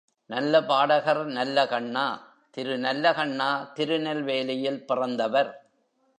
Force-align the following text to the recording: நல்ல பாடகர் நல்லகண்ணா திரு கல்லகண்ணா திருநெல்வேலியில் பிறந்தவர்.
நல்ல 0.29 0.61
பாடகர் 0.63 1.21
நல்லகண்ணா 1.27 2.05
திரு 2.57 2.75
கல்லகண்ணா 2.85 3.49
திருநெல்வேலியில் 3.73 4.85
பிறந்தவர். 4.85 5.51